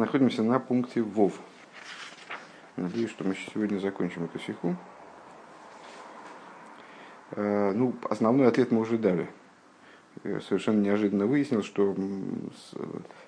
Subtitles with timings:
[0.00, 1.38] находимся на пункте ВОВ.
[2.76, 4.74] Надеюсь, что мы сегодня закончим эту сиху.
[7.32, 9.28] Э, ну, основной ответ мы уже дали.
[10.48, 11.94] Совершенно неожиданно выяснил, что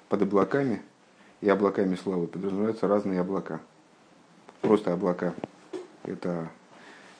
[0.08, 0.82] под облаками
[1.40, 3.60] и облаками славы подразумеваются разные облака.
[4.62, 5.34] Просто облака.
[6.04, 6.48] Это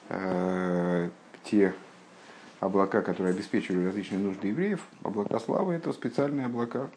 [0.09, 1.11] э,
[1.45, 1.75] те
[2.61, 4.81] облака, которые обеспечивали различные нужды евреев.
[5.03, 6.91] Облака славы– это специальные облака,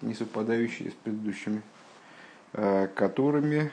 [0.00, 1.62] не совпадающие с предыдущими,
[2.94, 3.70] которыми,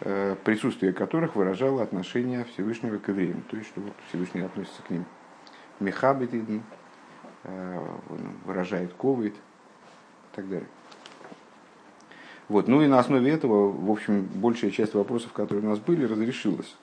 [0.00, 4.90] э, присутствие которых выражало отношение Всевышнего к евреям, то есть, что вот Всевышний относится к
[4.90, 5.04] ним.
[5.80, 6.30] Мехабит
[7.42, 7.80] э,
[8.44, 10.68] выражает ковид и так далее.
[12.48, 12.68] Вот.
[12.68, 16.76] Ну и на основе этого, в общем, большая часть вопросов, которые у нас были, разрешилась.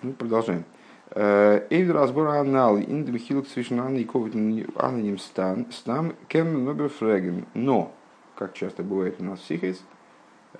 [0.00, 0.64] Ну, продолжаем.
[1.12, 7.46] Эйвер разбора анал, индвихилок свишна и ковид аноним стан, стам, кем нобер фреген.
[7.54, 7.92] Но,
[8.36, 9.89] как часто бывает у нас в Сихейс, э,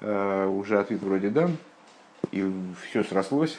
[0.00, 1.56] уже ответ вроде дан,
[2.32, 2.50] и
[2.88, 3.58] все срослось,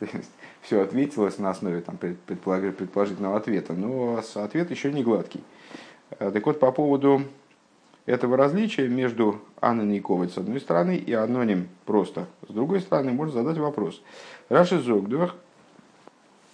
[0.62, 5.42] все ответилось на основе там, предположительного ответа, но ответ еще не гладкий.
[6.18, 7.22] Э, так вот, по поводу
[8.06, 13.12] этого различия между аноним и ковид с одной стороны и аноним просто с другой стороны,
[13.12, 14.02] можно задать вопрос.
[14.48, 15.36] Раши Зогдуах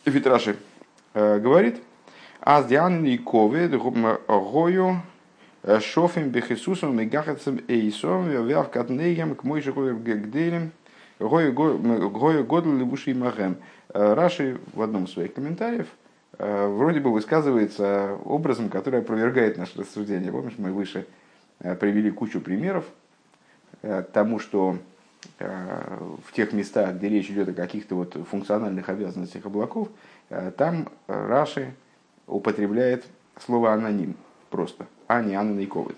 [0.05, 0.57] Витраши
[1.15, 1.81] э, говорит,
[2.41, 4.95] аз дианин и ковид гою э,
[5.81, 10.73] шофим бехисусом и гахацем эйсом вяв катнеем к мой же гделем
[11.19, 13.57] гою году левуши махем.
[13.91, 15.87] Э, Раши в одном из своих комментариев
[16.39, 20.31] вроде бы высказывается образом, который опровергает наше рассуждение.
[20.31, 21.05] Помнишь, мы выше
[21.59, 22.85] привели кучу примеров
[24.13, 24.79] тому, что
[25.41, 29.89] Э, в тех местах, где речь идет о каких-то вот функциональных обязанностях облаков,
[30.31, 31.75] э, там Раши
[32.27, 33.05] употребляет
[33.39, 34.17] слово аноним
[34.51, 35.97] просто, а не анонейковый.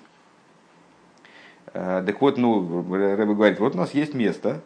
[1.74, 4.62] Э, так вот, ну, Рэбе говорит, вот у нас есть место,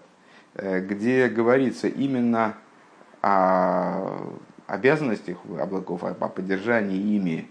[0.54, 2.54] где говорится именно
[3.20, 4.36] о
[4.68, 7.50] обязанностях облаков, о поддержании ими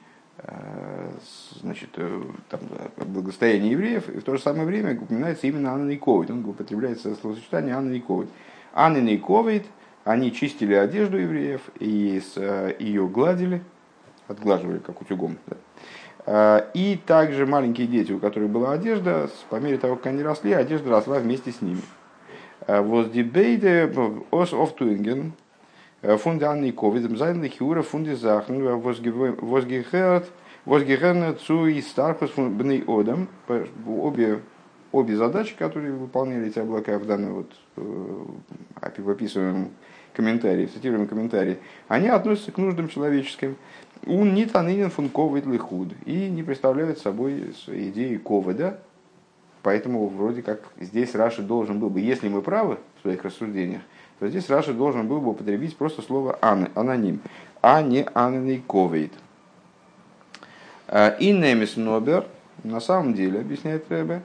[1.62, 2.59] значит, э, там,
[2.98, 6.30] благостояние евреев, и в то же самое время упоминается именно Анна Никовит.
[6.30, 8.30] Он употребляется словосочетание Анна Никовит.
[8.74, 9.66] Анна Никовит,
[10.04, 13.62] они чистили одежду евреев и э, ее гладили,
[14.28, 15.38] отглаживали как утюгом.
[15.48, 15.58] Да.
[16.26, 20.54] Э, и также маленькие дети, у которых была одежда, по мере того, как они росли,
[20.54, 21.82] одежда росла вместе с ними.
[22.66, 23.92] Воздебейде
[24.32, 25.34] ос офтуинген,
[26.02, 28.62] фунде Анны Ковид, зайнли хиура фунде захн,
[30.66, 33.28] Возгигерна цу и стархус бней одам.
[33.86, 34.40] Обе,
[34.94, 39.72] обе задачи, которые выполняли эти облака в данном вот, э, в описываемом
[40.14, 41.58] комментарии, в цитируемом комментарии,
[41.90, 43.58] они относятся к нуждам человеческим.
[44.06, 48.80] Он не танынен фун ковид лихуд и не представляют собой идеи ковида,
[49.62, 53.81] поэтому вроде как здесь Раши должен был бы, если мы правы в своих рассуждениях,
[54.19, 57.22] то здесь Раши должен был бы употребить просто слово аноним,
[57.62, 59.13] а не анонный ковид.
[60.88, 62.25] Э, и немис нобер,
[62.63, 64.22] на самом деле, объясняет Рэбе,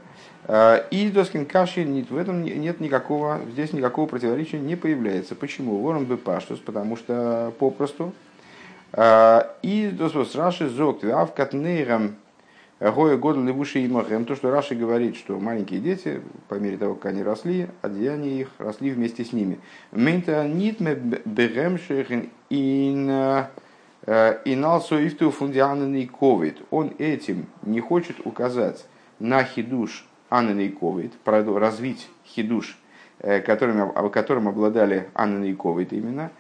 [0.46, 5.34] э, и доскин каши нет, в этом нет никакого, здесь никакого противоречия не появляется.
[5.34, 5.80] Почему?
[5.80, 8.12] Ворон бы паштус, потому что попросту.
[8.92, 9.94] Э, и
[10.34, 12.16] Раши зогт, авкат нейрам
[12.80, 14.24] Гоя года левуши и махем.
[14.24, 18.48] То, что Раши говорит, что маленькие дети, по мере того, как они росли, одеяния их
[18.58, 19.58] росли вместе с ними.
[19.90, 20.94] Мента нитме
[21.24, 23.48] берем шехен ин
[24.10, 26.62] Э, и налсуифту фундианный ковид.
[26.70, 28.86] Он этим не хочет указать
[29.18, 32.78] на хидуш ананный ковид, развить хидуш,
[33.18, 36.30] э, которым, которым обладали ананный ковид именно.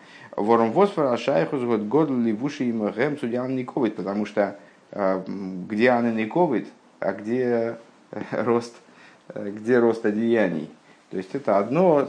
[0.40, 4.58] Вором восфора шайхус год год ливуши им гэм судианный ковид, потому что
[4.92, 5.22] э,
[5.68, 6.68] где ананный ковид,
[7.00, 7.76] а где
[8.30, 8.74] рост,
[9.34, 10.70] где рост одеяний.
[11.10, 12.08] То есть это одно,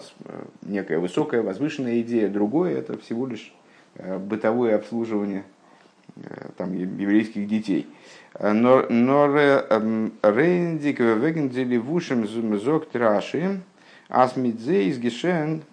[0.62, 3.54] некая высокая, возвышенная идея, другое это всего лишь
[3.96, 5.44] Э, бытовое обслуживание
[6.16, 7.88] э, там, еврейских детей.
[8.40, 12.26] Но эм, рейндик вегендели вушем
[12.60, 13.60] зок траши
[14.08, 15.64] асмидзе из гешен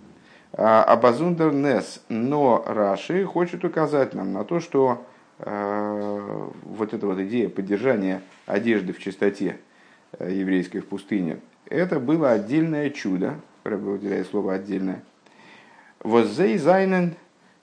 [0.56, 2.02] абазундер нес.
[2.08, 5.04] Но Раши хочет указать нам на то, что
[5.38, 9.58] э, вот эта вот идея поддержания одежды в чистоте
[10.18, 11.38] еврейской в пустыне,
[11.68, 15.02] это было отдельное чудо, выделяет слово отдельное.
[16.02, 17.16] Воззей зайнен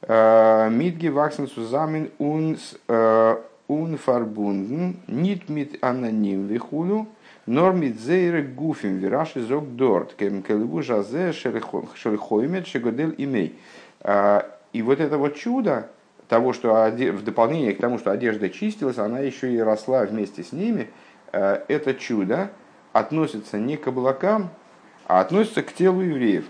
[0.05, 2.77] Мидги ваксен zusammen uns
[3.67, 7.07] unverbunden, nicht mit anonym вихулю,
[7.45, 13.59] нор mit зейре гуфим вираши зог дорт, кем келеву жазе шерхоймет шегодель имей.
[14.73, 15.89] И вот это вот чудо,
[16.27, 20.51] того, что в дополнение к тому, что одежда чистилась, она еще и росла вместе с
[20.51, 20.89] ними,
[21.31, 22.51] это чудо
[22.91, 24.49] относятся не к облакам,
[25.07, 26.45] а относятся к телу евреев.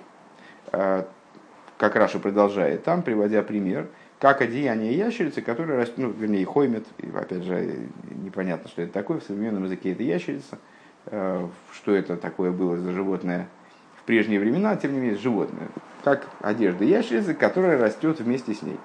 [0.72, 1.04] Э,
[1.78, 3.88] как Раша продолжает там, приводя пример,
[4.19, 9.19] как одеяние ящерицы, которая растет, ну, вернее, хоймет, и, опять же, непонятно, что это такое,
[9.19, 10.57] в современном языке это ящерица, э,
[11.05, 13.47] что это такое было за животное
[13.97, 15.67] в прежние времена, тем не менее, животное.
[16.03, 18.77] Как одежда ящерицы, которая растет вместе с ней.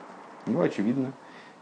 [0.47, 1.13] Ну, очевидно,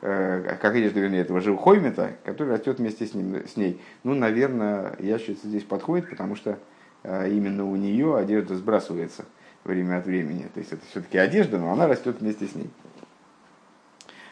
[0.03, 3.81] э, как одежда, вернее, этого же хоймета, который растет вместе с, ним, с ней.
[4.05, 6.59] Ну, наверное, ящерица здесь подходит, потому что
[7.05, 9.25] именно у нее одежда сбрасывается
[9.63, 10.49] время от времени.
[10.53, 12.69] То есть это все-таки одежда, но она растет вместе с ней.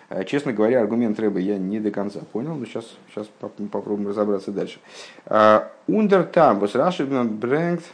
[0.09, 3.29] Э, честно говоря, аргумент Рэба я не до конца понял, но сейчас, сейчас
[3.71, 4.79] попробуем разобраться дальше.
[5.87, 7.85] Ундер тамбус рашибн брэнгт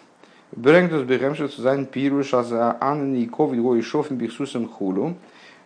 [0.52, 5.16] brengt uns begemschet zu sein Pirush, als Annen и Ковид го и Шофен Бихсусом Хулу.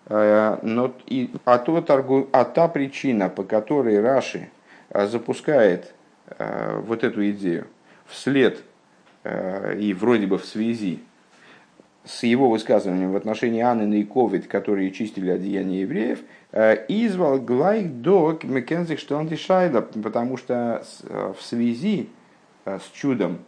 [0.09, 4.51] Но и, а, тот, а та причина, по которой Раши
[4.91, 5.95] э, запускает
[6.27, 7.67] э, вот эту идею
[8.07, 8.63] вслед
[9.25, 11.03] и вроде бы в связи
[12.05, 16.21] с его высказыванием в отношении Анны и Ковид, которые чистили одеяния евреев,
[16.53, 22.11] э, извал глайк до Мекензих Штандишайда, потому что э, в связи
[22.67, 23.39] э, с чудом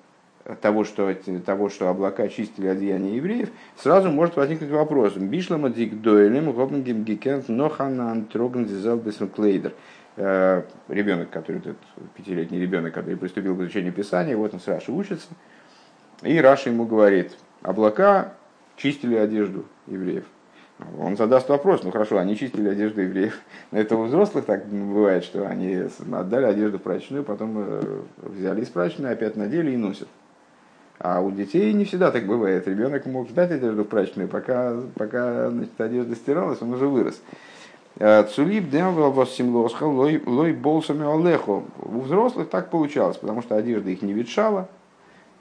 [0.62, 1.12] того что,
[1.44, 5.16] того, что облака чистили одеяния евреев, сразу может возникнуть вопрос.
[5.16, 9.02] Бишлама дик дойлем, гопнгем гикент, ноханан троган дизел
[9.34, 9.74] клейдер.
[10.16, 11.76] Ребенок, который, этот
[12.14, 15.28] пятилетний ребенок, который приступил к изучению Писания, вот он с Раши учится,
[16.22, 18.32] и Раша ему говорит, облака
[18.76, 20.24] чистили одежду евреев.
[20.98, 23.40] Он задаст вопрос, ну хорошо, они чистили одежду евреев.
[23.70, 28.68] Но это у взрослых так бывает, что они отдали одежду прачечную, потом э, взяли из
[28.68, 30.08] прачечной, опять надели и носят.
[30.98, 32.66] А у детей не всегда так бывает.
[32.68, 37.20] Ребенок мог ждать одежду прачечную, пока, пока значит, одежда стиралась, он уже вырос.
[37.98, 38.70] Э, Цулип
[40.26, 41.64] лой болсами олеху.
[41.78, 44.68] У взрослых так получалось, потому что одежда их не ветшала,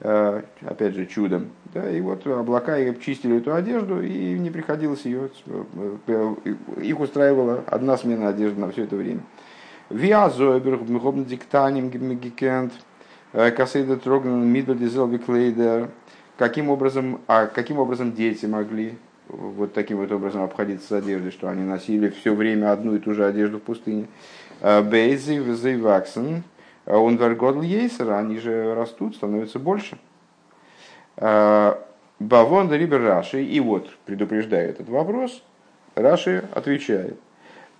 [0.00, 1.50] опять же, чудом.
[1.72, 5.30] Да, и вот облака чистили эту одежду, и не приходилось ее,
[6.06, 6.34] э,
[6.82, 9.20] их устраивала одна смена одежды на все это время.
[9.90, 10.84] Виазойберг,
[11.26, 12.72] диктаним гикент,
[13.32, 14.74] э, касейда трогнан, мидл
[15.18, 15.90] клейдер.
[16.38, 18.98] Каким образом, а каким образом дети могли
[19.28, 23.14] вот таким вот образом обходиться с одеждой, что они носили все время одну и ту
[23.14, 24.06] же одежду в пустыне.
[24.60, 25.38] Бейзи,
[25.76, 26.42] ваксен,
[26.86, 29.98] он вергодл ейсер, они же растут, становятся больше.
[31.16, 31.82] А,
[32.18, 35.42] Бавон рибер Раши, и вот, предупреждая этот вопрос,
[35.94, 37.18] Раши отвечает.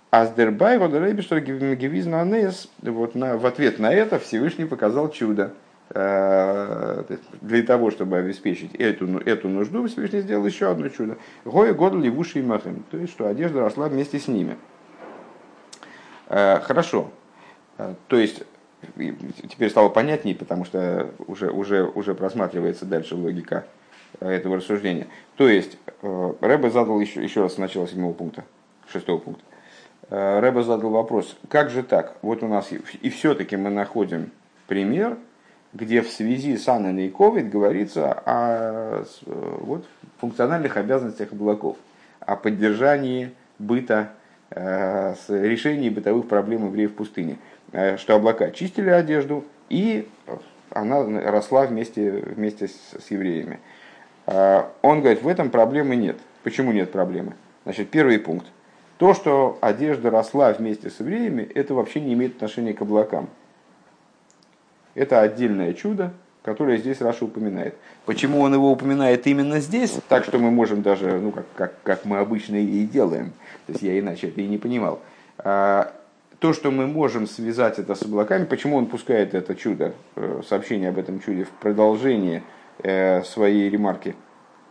[0.09, 0.77] Аздербай
[1.21, 5.53] что гивизна анес, вот на, в ответ на это Всевышний показал чудо.
[5.89, 7.05] А,
[7.41, 11.17] для того, чтобы обеспечить эту, эту нужду, Всевышний сделал еще одно чудо.
[11.45, 12.83] Гоя год левуши и махем.
[12.91, 14.57] То есть, что одежда росла вместе с ними.
[16.27, 17.09] А, хорошо.
[18.07, 18.43] То есть,
[19.49, 23.65] теперь стало понятнее, потому что уже, уже, уже просматривается дальше логика
[24.19, 25.07] э, этого рассуждения.
[25.35, 28.43] То есть, э, Рэбе задал еще, еще раз с начала седьмого пункта,
[28.91, 29.43] шестого пункта.
[30.09, 32.17] Э, Рэбе задал вопрос, как же так?
[32.21, 34.31] Вот у нас и все-таки мы находим
[34.67, 35.17] пример,
[35.73, 39.85] где в связи с Анной и COVID говорится о вот,
[40.19, 41.77] функциональных обязанностях облаков,
[42.19, 44.11] о поддержании быта,
[44.49, 47.37] решении бытовых проблем евреев в пустыне.
[47.71, 50.07] Э, что облака чистили одежду, и
[50.69, 53.59] она росла вместе, вместе с, евреями.
[54.25, 56.17] Э, он говорит, в этом проблемы нет.
[56.43, 57.33] Почему нет проблемы?
[57.63, 58.47] Значит, первый пункт.
[58.97, 63.29] То, что одежда росла вместе с евреями, это вообще не имеет отношения к облакам.
[64.95, 67.75] Это отдельное чудо, которое здесь Раша упоминает.
[68.05, 72.05] Почему он его упоминает именно здесь, так что мы можем даже, ну, как, как, как
[72.05, 73.33] мы обычно и делаем,
[73.67, 75.01] то есть я иначе это и не понимал,
[75.37, 75.93] а,
[76.39, 80.89] то, что мы можем связать это с облаками, почему он пускает это чудо, э, сообщение
[80.89, 82.43] об этом чуде в продолжение
[82.83, 84.15] э, своей ремарки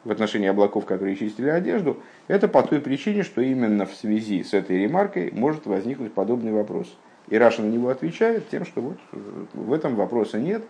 [0.05, 4.55] в отношении облаков, которые чистили одежду, это по той причине, что именно в связи с
[4.55, 6.97] этой ремаркой может возникнуть подобный вопрос.
[7.29, 9.19] И Раша на него отвечает тем, что вот э,
[9.55, 10.63] в этом вопроса нет.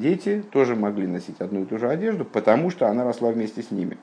[0.00, 3.70] Дети тоже могли носить одну и ту же одежду, потому что она росла вместе с
[3.70, 3.96] ними.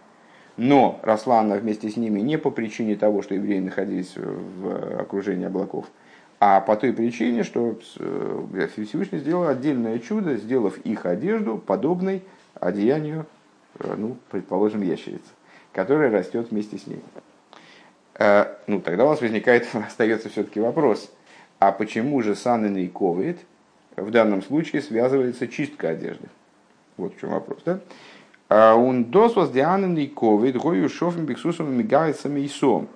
[0.60, 5.46] Но росла она вместе с ними не по причине того, что евреи находились в окружении
[5.46, 5.86] облаков,
[6.42, 12.24] а по той причине, что э, Всевышний сделал отдельное чудо, сделав их одежду подобной
[12.56, 13.26] одеянию,
[13.80, 15.30] э, ну, предположим, ящерицы,
[15.72, 17.02] которая растет вместе с ней.
[18.16, 21.10] Э, ну, тогда у нас возникает, остается все-таки вопрос,
[21.60, 23.40] а почему же санный ковид
[23.96, 26.28] в данном случае связывается чистка одежды?
[26.98, 27.80] Вот в чем вопрос, да?
[28.50, 32.88] Он досвас дианный ковид, гою шофем биксусом мигается сом.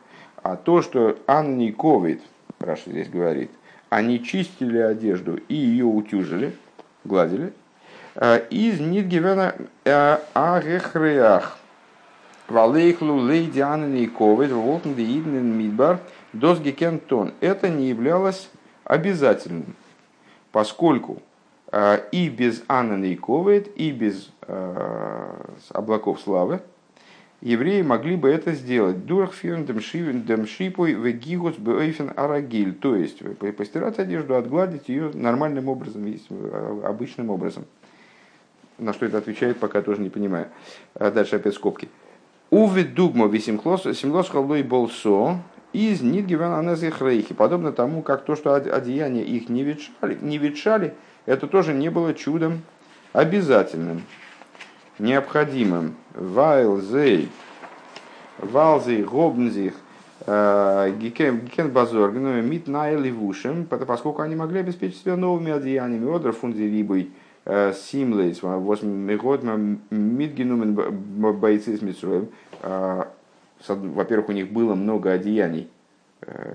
[0.41, 2.21] А то, что Анни ковид,
[2.59, 3.51] Раша здесь говорит,
[3.89, 6.55] они чистили одежду и ее утюжили,
[7.05, 7.53] гладили,
[8.49, 9.55] Из Нидгивена
[9.85, 11.57] Агехреах.
[12.47, 15.99] Валейхлу лейди анны ковид волтен де иднен мидбар
[16.33, 17.33] досгекентон.
[17.39, 18.49] Это не являлось
[18.83, 19.75] обязательным,
[20.51, 21.21] поскольку
[22.11, 24.29] и без анны ковид, и без
[25.69, 26.61] облаков славы,
[27.41, 29.05] евреи могли бы это сделать.
[29.05, 32.73] Дурхфирн демшипой вегигус бейфен арагиль.
[32.73, 33.23] То есть
[33.57, 36.05] постирать одежду, отгладить ее нормальным образом,
[36.83, 37.65] обычным образом.
[38.77, 40.47] На что это отвечает, пока тоже не понимаю.
[40.93, 41.89] Дальше опять скобки.
[42.49, 45.39] Уве дугмо висимхлос халлой болсо
[45.73, 47.33] из нидгиван аназих рейхи.
[47.33, 50.93] Подобно тому, как то, что одеяния их не ветшали, не ветшали,
[51.25, 52.61] это тоже не было чудом
[53.13, 54.03] обязательным,
[54.99, 55.95] необходимым.
[56.13, 57.29] Вайл зей,
[58.37, 59.73] валзей, гобнзих,
[60.25, 67.11] э, гикен базор, мит левушем, поскольку они могли обеспечить себя новыми одеяниями, одр фунзи рибой,
[67.45, 69.43] э, симлейс, мегод
[69.89, 71.81] мидгенумен бойцы с
[72.61, 73.07] а,
[73.67, 75.72] во-первых, у них было много одеяний, э,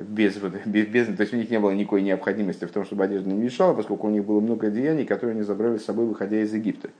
[0.08, 3.30] без, без, без, то есть у них не было никакой необходимости в том, чтобы одежда
[3.30, 6.52] не мешала, поскольку у них было много одеяний, которые они забрали с собой, выходя из
[6.52, 6.90] Египта.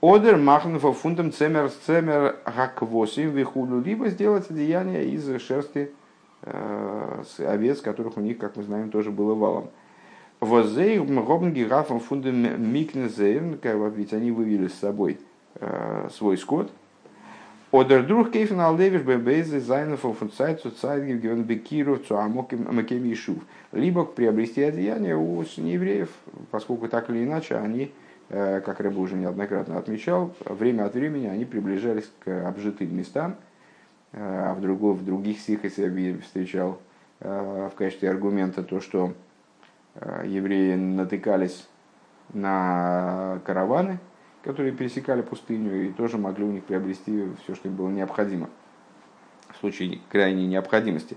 [0.00, 5.90] Одер махнуфа фунтом цемер цемер гаквосим вихуду, либо сделать одеяние из шерсти
[6.42, 9.70] э, овец, которых у них, как мы знаем, тоже было валом.
[10.40, 13.58] Возей робнги гафом фундам микнезейн,
[13.94, 15.18] ведь они вывели с собой
[15.54, 16.70] э, свой скот–
[17.74, 23.38] Одер друг кейфен алдевиш бебейзе зайнов фунцайт цуцайт гивен бекиров цуамокем ишув.
[23.72, 26.08] Либо приобрести одеяние у неевреев,
[26.52, 27.90] поскольку так или иначе они,
[28.28, 33.34] как Рэбу уже неоднократно отмечал, время от времени они приближались к обжитым местам,
[34.12, 36.78] а в, другой, в других стихах я встречал
[37.18, 39.14] в качестве аргумента то, что
[40.22, 41.66] евреи натыкались
[42.32, 43.98] на караваны,
[44.44, 48.50] которые пересекали пустыню и тоже могли у них приобрести все, что им было необходимо
[49.54, 51.16] в случае крайней необходимости.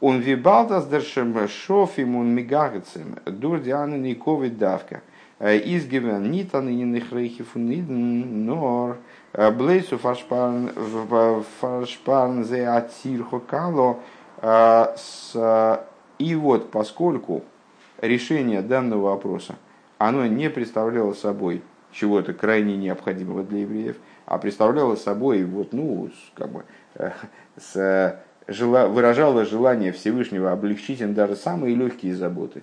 [0.00, 5.02] Он вибалдас дершем шофим он мигагецем дурдиана никовид давка.
[5.38, 8.98] Изгивен нит аныненных рейхев нор
[9.34, 10.70] блейсу фаршпарн
[12.44, 13.98] зе атирхо кало.
[16.18, 17.42] И вот, поскольку
[18.00, 19.56] решение данного вопроса,
[19.98, 21.62] оно не представляло собой
[21.92, 23.96] чего-то крайне необходимого для евреев,
[24.26, 27.10] а представляла собой, вот, ну, как бы, э,
[27.56, 32.62] с, жела, выражала желание Всевышнего облегчить им даже самые легкие заботы,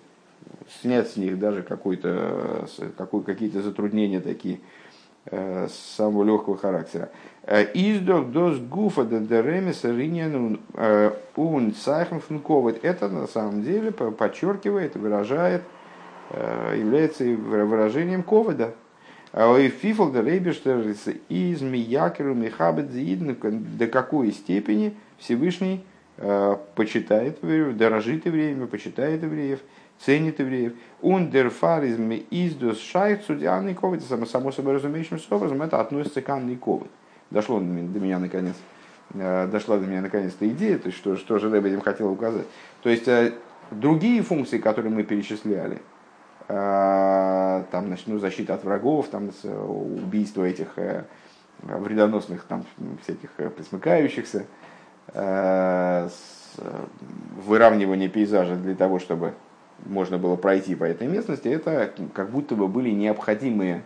[0.82, 2.68] снять с них даже какой-то,
[2.98, 4.60] какой, какие-то затруднения такие
[5.26, 7.10] э, самого легкого характера.
[7.44, 10.60] Э, Издок дос гуфа дендеремиса риньян
[11.36, 12.22] ун сайхм
[12.82, 15.62] Это на самом деле подчеркивает, выражает,
[16.32, 18.76] является выражением ковода,
[19.34, 20.96] Фифл да Рейбештер
[21.30, 22.88] из Миякеру Михабет
[23.78, 25.84] до какой степени Всевышний
[26.18, 29.60] э, почитает евреев, дорожит евреями, почитает евреев,
[30.00, 30.74] ценит евреев.
[31.02, 36.56] Он дерфаризм издус шайх судьяный ковид, само, само собой разумеющимся образом, это относится к Анной
[36.56, 36.90] ковид.
[37.30, 38.56] Дошло до меня наконец,
[39.14, 42.48] э, дошла до меня наконец-то идея, то есть что, что же Рэб этим хотел указать.
[42.82, 43.34] То есть э,
[43.70, 45.80] другие функции, которые мы перечисляли,
[46.50, 51.04] там, значит, ну, защита от врагов, там, убийство этих э,
[51.62, 52.66] вредоносных там,
[53.04, 54.46] всяких э, присмыкающихся,
[57.46, 59.36] выравнивание пейзажа для того, чтобы
[59.86, 63.84] можно было пройти по этой местности, это как будто бы были необходимые,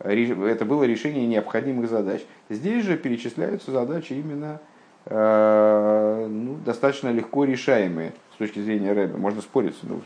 [0.00, 2.22] это было решение необходимых задач.
[2.48, 4.60] Здесь же перечисляются задачи именно
[5.08, 9.18] ну, достаточно легко решаемые с точки зрения Рэба.
[9.18, 10.02] Можно спорить, ну,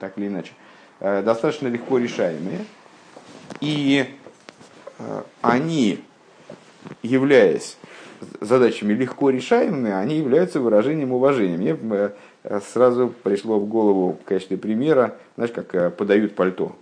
[0.00, 0.52] так или иначе.
[1.06, 2.60] Э, достаточно легко решаемые.
[3.60, 4.06] И
[4.98, 6.02] э, они,
[7.02, 7.76] являясь
[8.40, 11.58] задачами легко решаемыми, они являются выражением уважения.
[11.58, 11.76] Мне
[12.42, 16.74] э, сразу пришло в голову в качестве примера, знаешь, как подают пальто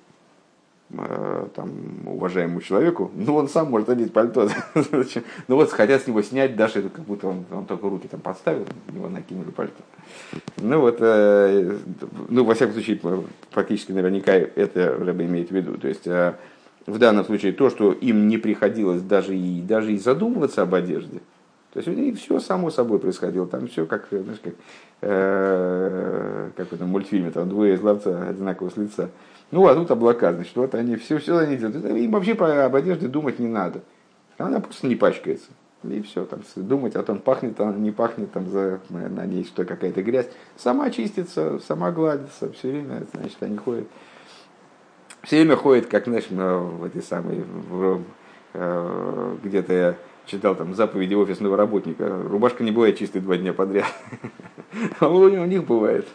[1.55, 1.71] там,
[2.07, 4.49] уважаемому человеку, ну он сам может одеть пальто.
[5.49, 8.67] ну вот хотят с него снять, даже как будто он, он только руки там подставил,
[8.93, 9.83] него накинули пальто.
[10.59, 11.77] Ну вот, э,
[12.29, 13.01] ну во всяком случае,
[13.51, 15.77] практически наверняка это Рэба имеет в виду.
[15.79, 16.35] То есть э,
[16.87, 21.21] в данном случае то, что им не приходилось даже и, даже и задумываться об одежде,
[21.73, 23.47] то есть них все само собой происходило.
[23.47, 24.55] Там все как, знаешь, как,
[25.00, 29.09] э, как в этом мультфильме, там двое из ловца одинаково с лица.
[29.50, 31.85] Ну, а тут облака, значит, вот они все, все они делают.
[31.85, 33.81] Им вообще об одежде думать не надо.
[34.37, 35.49] Она просто не пачкается.
[35.85, 39.64] И все, там, думать о том, пахнет она, не пахнет, там, за, на ней что
[39.64, 40.29] какая-то грязь.
[40.57, 43.88] Сама чистится, сама гладится, все время, значит, они ходят.
[45.23, 48.02] все время ходит, как, знаешь, в этой самой, в,
[48.52, 53.87] э, где-то читал там заповеди офисного работника, рубашка не бывает чистой два дня подряд.
[55.00, 56.09] А у них бывает.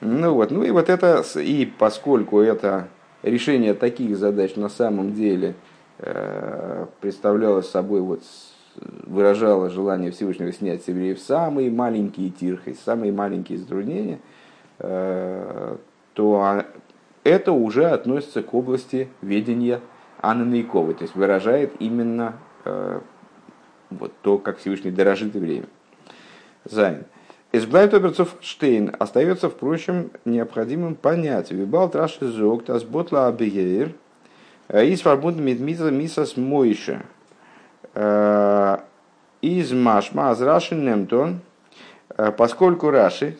[0.00, 2.88] Ну вот, ну и вот это, и поскольку это
[3.22, 5.54] решение таких задач на самом деле
[5.98, 8.22] э, представляло собой, вот,
[8.76, 14.20] выражало желание Всевышнего снять с евреев самые маленькие тирхи, самые маленькие затруднения,
[14.78, 15.76] э,
[16.14, 16.64] то
[17.22, 19.80] это уже относится к области ведения
[20.20, 22.34] Анны Нейковой, то есть выражает именно
[22.64, 25.66] вот то, как Всевышний дорожит евреями.
[26.64, 27.04] Зайн.
[27.52, 31.52] Избавит Оберцов Штейн остается, впрочем, необходимым понять.
[31.52, 33.92] Вибал траши зог, тас ботла абиер,
[34.66, 37.02] э, из фарбунд мидмитла мисас мойша.
[37.94, 38.78] Э,
[39.40, 41.42] из машма азраши немтон,
[42.16, 43.38] э, поскольку Раши,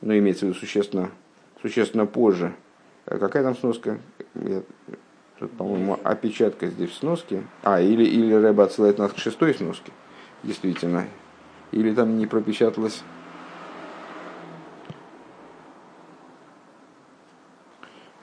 [0.00, 1.10] ну, имеется в виду существенно,
[1.60, 2.54] существенно позже,
[3.04, 3.98] какая там сноска?
[5.38, 7.44] Тут, по-моему, опечатка здесь в сноске.
[7.62, 9.92] А, или, или Рэба отсылает нас к шестой сноске,
[10.42, 11.06] действительно.
[11.70, 13.02] Или там не пропечаталось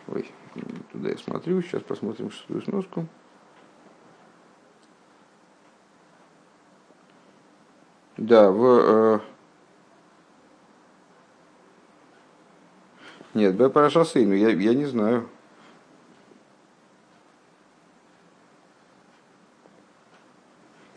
[0.08, 0.30] Ой,
[0.92, 3.08] туда я смотрю, сейчас посмотрим шестую сноску.
[8.18, 8.64] Да, в...
[8.64, 9.20] Э...
[13.34, 15.28] Нет, Б Сыну, я, я не знаю.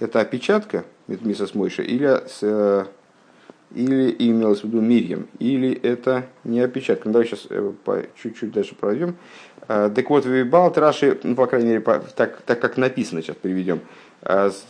[0.01, 2.85] Это опечатка Мисас Мойша или с, э,
[3.75, 7.09] или имелось в виду Мирьям, или это не опечатка.
[7.09, 7.73] Ну, давай сейчас э,
[8.23, 9.17] чуть-чуть дальше пройдем.
[9.67, 11.81] А, так вот, Вибал Траши, ну, по крайней мере,
[12.15, 13.81] так, так как написано, сейчас приведем.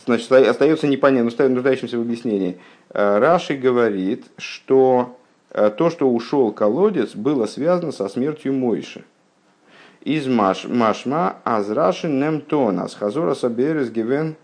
[0.05, 2.59] Значит, остается непонятно, нуждающимся в объяснении.
[2.89, 5.17] Раши говорит, что
[5.49, 9.03] то, что ушел колодец, было связано со смертью Мойши.
[10.01, 14.35] Из маш, Машма Азраши Немтона, с Хазора Саберес Гивен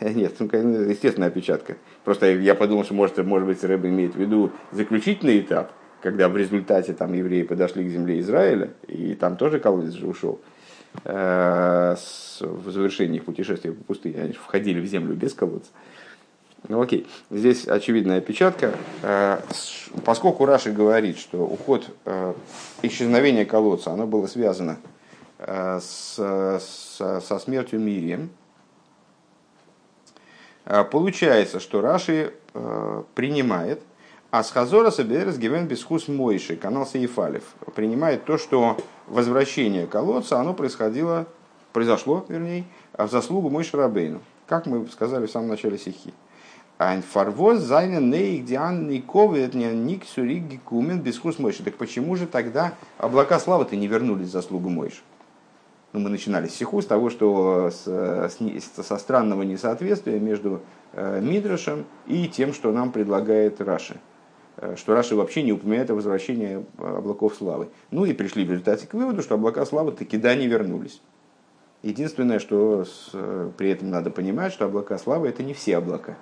[0.14, 0.46] Нет, ну,
[0.88, 1.76] естественно, опечатка.
[2.04, 6.36] Просто я подумал, что может, может быть Рэб имеет в виду заключительный этап, когда в
[6.36, 10.40] результате там евреи подошли к земле Израиля, и там тоже колодец же ушел.
[11.04, 11.96] Э,
[12.40, 15.70] в завершении их путешествия по пустыне они входили в землю без колодца.
[16.68, 18.74] Ну окей, здесь очевидная опечатка.
[19.02, 19.40] Э,
[20.04, 22.32] поскольку Раши говорит, что уход, э,
[22.82, 24.78] исчезновение колодца, оно было связано
[25.38, 28.28] с, со, со смертью Мирием,
[30.64, 33.82] получается, что Раши э, принимает,
[34.30, 37.42] а с Хазора Саберес Гивен Бесхус Мойши, канал Сейфалев,
[37.74, 38.76] принимает то, что
[39.08, 41.26] возвращение колодца, оно происходило,
[41.72, 42.64] произошло, вернее,
[42.96, 46.12] в заслугу Мойши Рабейну, как мы сказали в самом начале стихи.
[46.78, 51.62] Ein Фарвоз зайна нейк диан никовет ник сурик гекумен бесхус Мойши.
[51.62, 55.02] Так почему же тогда облака славы-то не вернулись в заслугу Мойши?
[55.92, 60.60] Ну, мы начинали сиху с того, что с, с, со странного несоответствия между
[60.92, 63.96] э, Мидрашем и тем, что нам предлагает Раши.
[64.56, 67.70] Э, что Раши вообще не упоминает о возвращении облаков славы.
[67.90, 71.00] Ну и пришли в результате к выводу, что облака славы таки да не вернулись.
[71.82, 73.10] Единственное, что с,
[73.56, 76.16] при этом надо понимать, что облака славы это не все облака.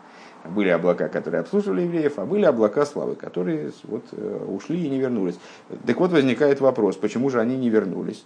[0.45, 4.99] Были облака, которые обслуживали евреев, а были облака славы, которые вот, э, ушли и не
[4.99, 5.39] вернулись.
[5.85, 8.25] Так вот возникает вопрос, почему же они не вернулись?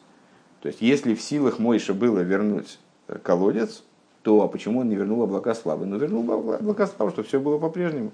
[0.63, 3.83] То есть, если в силах Мойша было вернуть э, колодец,
[4.23, 5.87] то а почему он не вернул облака славы?
[5.87, 8.13] Ну, вернул облака славы, что все было по-прежнему.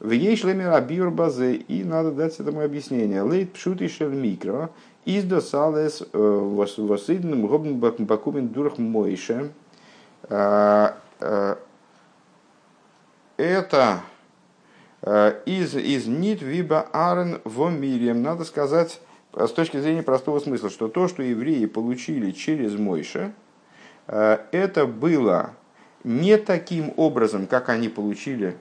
[0.00, 3.22] В ей шлемер абиур базе, и надо дать этому объяснение.
[3.22, 4.70] Лейт пшут шел микро,
[5.04, 6.18] из до салес э,
[6.78, 9.50] восидным гобн бакумен дурх Мойша.
[10.24, 11.54] А, э,
[13.36, 14.00] это
[15.46, 18.22] из, из нит виба арен во мирием.
[18.22, 19.00] Надо сказать,
[19.36, 23.32] с точки зрения простого смысла, что то, что евреи получили через Мойша,
[24.06, 25.50] э, это было
[26.04, 28.56] не таким образом, как они получили,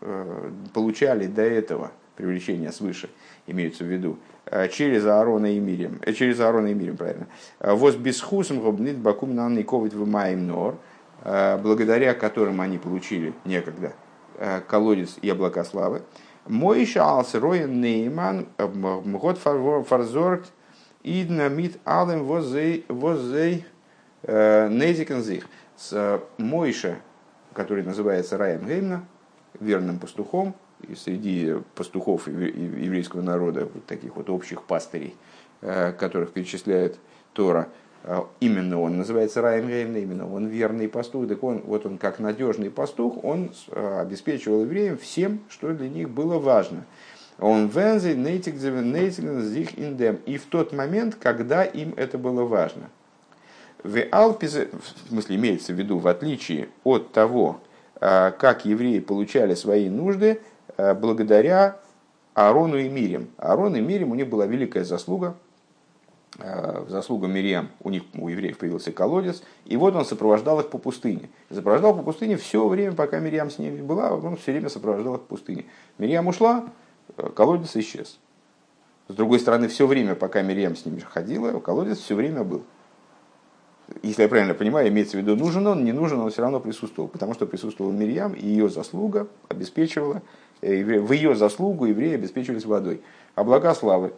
[0.00, 3.10] э, получали до этого привлечение свыше,
[3.46, 7.26] имеется в виду, э, через Аарона и Мирим, через Аарона и Мирим, правильно.
[7.60, 10.78] Воз бесхусом гобнит бакум нанный ковид в маем нор,
[11.22, 13.94] благодаря которым они получили некогда
[14.68, 16.02] колодец и облака славы.
[16.46, 20.52] Мой шалс роен нейман год фарзорgt
[21.02, 23.64] идна мит алем возей возей
[24.22, 25.46] незикензих.
[25.76, 27.00] С Мойша,
[27.52, 29.04] который называется Раем Геймна,
[29.58, 30.54] верным пастухом,
[30.86, 35.16] и среди пастухов еврейского народа, вот таких вот общих пастырей,
[35.60, 36.98] которых перечисляет
[37.32, 37.68] Тора,
[38.40, 42.70] именно он называется Раем Геймна, именно он верный пастух, так он, вот он как надежный
[42.70, 46.84] пастух, он обеспечивал евреям всем, что для них было важно.
[47.38, 50.20] Он вензи нейтик зих индем.
[50.26, 52.90] И в тот момент, когда им это было важно.
[53.82, 57.60] В Алпизе, в смысле имеется в виду, в отличие от того,
[58.00, 60.40] а, как евреи получали свои нужды,
[60.76, 61.76] а, благодаря
[62.32, 63.28] Аарону и Мирим.
[63.36, 65.36] Аарон и Мирим, у них была великая заслуга,
[66.36, 70.78] в заслугу Мириам у них, у евреев появился колодец, и вот он сопровождал их по
[70.78, 71.30] пустыне.
[71.50, 75.20] Сопровождал по пустыне все время, пока Мириам с ними была, он все время сопровождал их
[75.22, 75.66] по пустыне.
[75.98, 76.66] Мириам ушла,
[77.34, 78.18] колодец исчез.
[79.08, 82.64] С другой стороны, все время, пока Мириам с ними ходила, колодец все время был.
[84.02, 87.08] Если я правильно понимаю, имеется в виду, нужен он, не нужен, он все равно присутствовал,
[87.08, 90.22] потому что присутствовал Мирьям, и ее заслуга обеспечивала,
[90.62, 93.02] э, в ее заслугу евреи обеспечивались водой.
[93.34, 94.14] Облака славы, а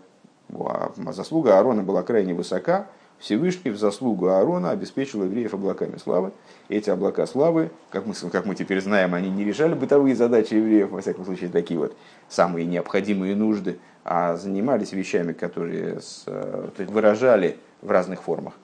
[1.12, 2.86] заслуга Аарона была крайне высока,
[3.18, 6.32] Всевышний в заслугу Аарона обеспечил евреев облаками славы.
[6.68, 10.90] Эти облака славы, как мы, как мы теперь знаем, они не решали бытовые задачи евреев,
[10.90, 11.96] во всяком случае, такие вот
[12.28, 18.54] самые необходимые нужды, а занимались вещами, которые с, э, то есть выражали в разных формах,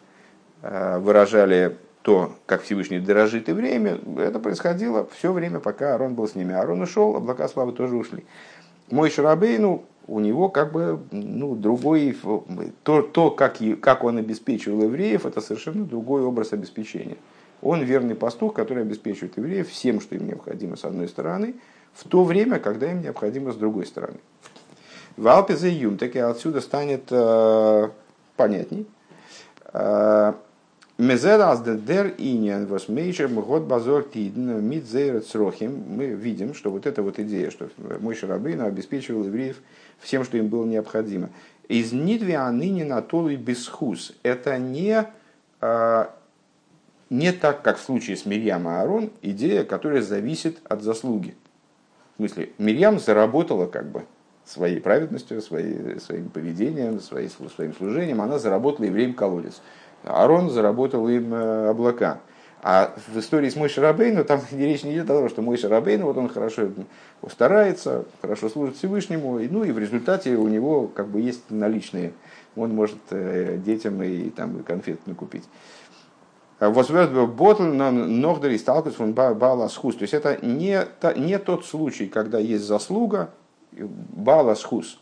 [0.61, 6.29] э, выражали то, как Всевышний дорожит и время, это происходило все время, пока Аарон был
[6.29, 6.55] с ними.
[6.55, 8.25] Аарон ушел, облака славы тоже ушли.
[8.91, 12.17] Мой Шарабей, ну, у него как бы ну, другой,
[12.83, 17.17] то, то как, как он обеспечивал евреев, это совершенно другой образ обеспечения.
[17.61, 21.55] Он верный пастух, который обеспечивает евреев всем, что им необходимо с одной стороны,
[21.95, 24.19] в то время, когда им необходимо с другой стороны.
[25.17, 27.89] В Алпезе Юм, так и отсюда станет э,
[28.37, 28.87] понятней.
[29.73, 30.33] Э,
[30.99, 34.85] Мезерас дер иньян восмейшер год базор тидн мид
[35.27, 35.83] црохим.
[35.89, 39.57] Мы видим, что вот эта вот идея, что мой Шарабейна обеспечивал евреев
[40.03, 41.31] всем, что им было необходимо.
[41.69, 44.13] Из нидви ныне на толый бесхус.
[44.23, 45.07] Это не,
[45.61, 46.15] а,
[47.09, 51.35] не так, как в случае с Мирьям и Аарон, идея, которая зависит от заслуги.
[52.15, 54.05] В смысле, Мирьям заработала как бы
[54.45, 59.63] своей праведностью, своей, своим поведением, своей, своим служением, она заработала евреям колодец.
[60.05, 62.21] Аарон заработал им э, облака.
[62.65, 66.07] А в истории с Мойшей Рабейну там речь не идет о том, что Мойша Рабейну,
[66.07, 66.69] вот он хорошо
[67.29, 72.13] старается, хорошо служит Всевышнему, и, ну и в результате у него как бы есть наличные,
[72.55, 75.45] он может э, детям и там конфет накупить.
[76.61, 79.97] Ботл Нордер и сталкивается он Баласхус.
[79.97, 83.31] То есть это не, не тот случай, когда есть заслуга,
[83.73, 85.01] Баласхус,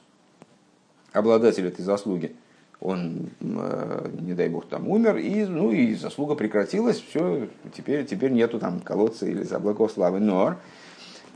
[1.12, 2.34] обладатель этой заслуги,
[2.80, 8.32] он, э, не дай бог, там умер, и, ну, и заслуга прекратилась, все, теперь, теперь
[8.32, 10.18] нету там колодца или облаков славы.
[10.20, 10.56] Но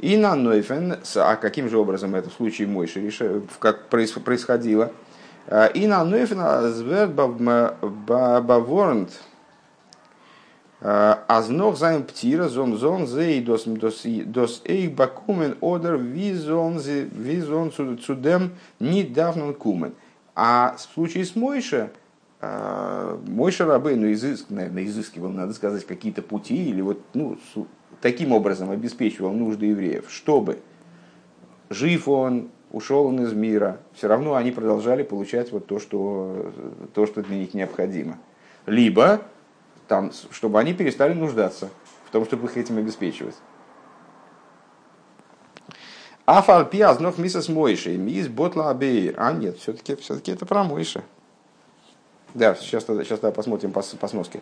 [0.00, 4.90] и на Нойфен, а каким же образом это в случае Мойши как происходило?
[5.46, 6.40] Э, и на Нойфен
[6.72, 9.10] зверт баворнт
[10.80, 19.02] Азнох займ птира зон зон зей дос дос эйх бакумен одер визон визон цудем не
[19.02, 19.94] давнен кумен.
[20.34, 21.90] А в случае с Мойше,
[22.40, 27.38] а, Мойша Рабейну изыск, наверное, изыскивал, надо сказать, какие-то пути, или вот ну,
[28.00, 30.58] таким образом обеспечивал нужды евреев, чтобы
[31.70, 36.52] жив он, ушел он из мира, все равно они продолжали получать вот то, что,
[36.92, 38.18] то, что для них необходимо.
[38.66, 39.22] Либо
[39.86, 41.70] там, чтобы они перестали нуждаться
[42.06, 43.36] в том, чтобы их этим обеспечивать.
[46.26, 48.70] Афальпи азнов мисас Мойши, мис ботла.
[48.70, 51.02] А нет, все-таки все это про Мойши.
[52.32, 54.40] Да, сейчас, сейчас да, посмотрим по, по сноске.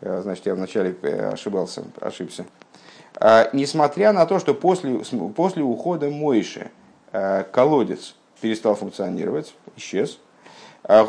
[0.00, 2.44] Э, значит, я вначале э, ошибался, ошибся.
[3.18, 4.98] А, несмотря на то, что после,
[5.34, 6.70] после ухода Мойши
[7.12, 10.18] э, колодец перестал функционировать, исчез.
[10.84, 11.08] Это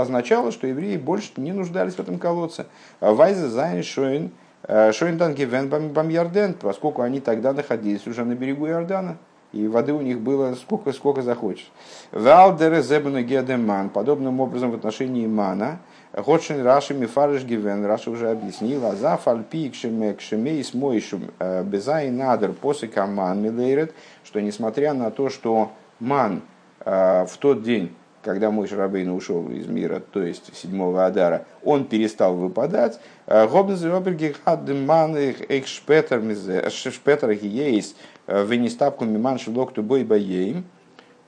[0.00, 2.66] означало, что евреи больше не нуждались в этом колодце.
[3.00, 8.24] ווייל זיי זיינען שוין Э, שוין דאן געווען ביים ירדן, поскольку они тогда находились уже
[8.24, 9.18] на берегу Иордана,
[9.52, 11.70] и воды у них было сколько, сколько захочешь.
[12.12, 15.78] ועל דרך זה בנוגע דעם מן, подобным образом в отношении Мана,
[16.12, 22.52] Годшин Раши Мифарыш Гивен, Раша уже объяснил, а за фальпи с мойшум э, безай надер
[22.52, 23.94] после каман милейрет,
[24.24, 26.42] что несмотря на то, что Ман
[26.84, 27.94] э, в тот день
[28.28, 33.00] когда мой Шарабейн ушел из мира, то есть седьмого Адара, он перестал выпадать.
[33.26, 33.46] Э,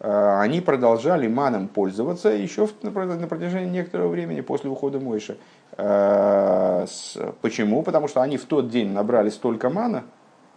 [0.01, 5.39] э, они продолжали маном пользоваться еще на протяжении некоторого времени после ухода Мойша.
[5.79, 6.85] Э,
[7.41, 7.83] почему?
[7.83, 10.05] Потому что они в тот день набрали столько мана,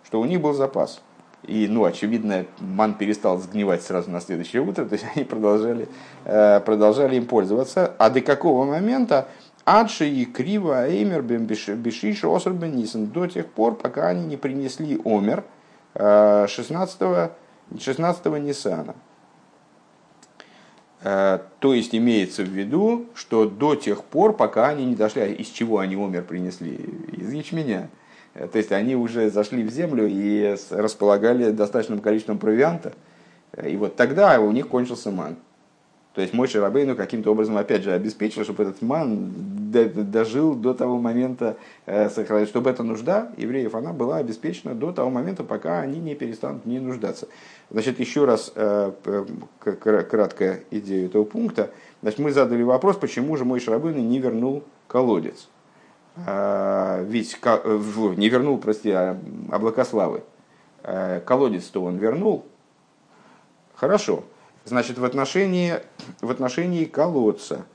[0.04, 1.02] что у них был запас.
[1.44, 5.88] И, ну, очевидно, ман перестал сгнивать сразу на следующее утро, то есть они продолжали,
[6.26, 7.94] э, продолжали им пользоваться.
[7.98, 9.28] А до какого момента
[9.66, 15.44] Адши и криво Эймер Бешиша Оср Бенисен до тех пор, пока они не принесли Омер
[15.96, 17.32] 16
[17.80, 18.96] 16 Нисана.
[21.04, 25.26] Э, то есть имеется в виду, что до тех пор, пока они не дошли, а
[25.26, 26.76] из чего они умер принесли?
[27.12, 27.90] Из ячменя.
[28.34, 32.94] Э, то есть они уже зашли в землю и располагали достаточным количеством провианта.
[33.54, 35.36] Э, и вот тогда у них кончился ман.
[36.14, 39.32] То есть мой Шарабейну каким-то образом опять же обеспечил, чтобы этот ман
[39.72, 45.80] дожил до того момента, чтобы эта нужда евреев, она была обеспечена до того момента, пока
[45.80, 47.28] они не перестанут не нуждаться.
[47.72, 48.92] Значит, еще раз э,
[49.60, 51.72] краткая идея этого пункта.
[52.04, 55.48] Значит, мы задали вопрос, почему же мой Шарабейну не вернул колодец.
[56.16, 59.20] А, ведь не вернул, прости, а
[59.52, 60.24] облака славы.
[61.26, 62.46] Колодец-то он вернул.
[63.76, 64.24] Хорошо.
[64.66, 65.76] Значит, в отношении,
[66.22, 67.66] в отношении колодца,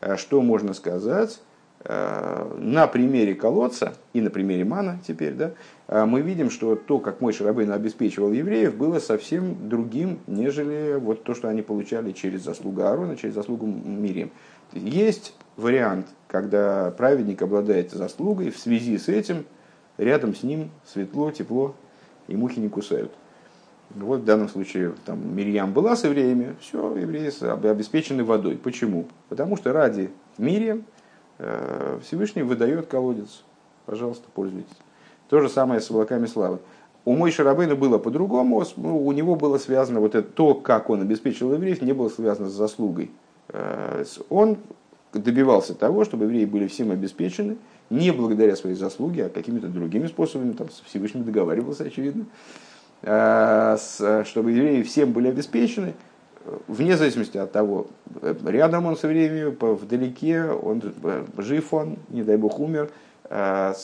[0.00, 1.40] э, что можно сказать?
[1.84, 5.52] Э, на примере колодца и на примере мана теперь, да,
[5.88, 11.24] э, мы видим, что то, как мой Шарабейн обеспечивал евреев, было совсем другим, нежели вот
[11.24, 14.30] то, что они получали через заслугу Аарона, через заслугу Мирием.
[14.72, 19.44] Есть вариант, когда праведник обладает заслугой, в связи с этим
[19.98, 21.74] рядом с ним светло, тепло,
[22.28, 23.12] и мухи не кусают.
[23.94, 27.30] Вот в данном случае там, Мирьям была с евреями, все, евреи
[27.70, 28.56] обеспечены водой.
[28.56, 29.06] Почему?
[29.28, 30.84] Потому что ради Мирием
[31.38, 33.44] э, Всевышний выдает колодец.
[33.86, 34.76] Пожалуйста, пользуйтесь.
[35.28, 36.58] То же самое с облаками славы.
[37.04, 41.02] У Мой Шарабейна было по-другому, ну, у него было связано вот это, то, как он
[41.02, 43.12] обеспечил евреев, не было связано с заслугой.
[43.48, 44.58] Э, он
[45.18, 47.56] добивался того, чтобы евреи были всем обеспечены,
[47.90, 52.26] не благодаря своей заслуге, а какими-то другими способами, там, с Всевышним договаривался, очевидно.
[53.02, 53.76] Э,
[54.24, 55.94] чтобы евреи всем были обеспечены,
[56.66, 57.88] вне зависимости от того,
[58.44, 62.90] рядом он с евреями, вдалеке, он, э, жив он, не дай бог умер,
[63.24, 63.74] э,